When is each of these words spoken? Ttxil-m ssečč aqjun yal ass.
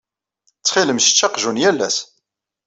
Ttxil-m 0.51 0.99
ssečč 1.01 1.19
aqjun 1.27 1.61
yal 1.61 1.79
ass. 1.87 1.97